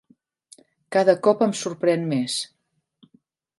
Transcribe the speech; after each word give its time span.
Cada 0.95 1.15
cop 1.27 1.45
em 1.47 1.53
sorprèn 1.61 2.09
més. 2.17 2.41